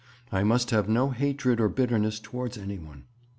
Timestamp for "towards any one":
2.19-3.03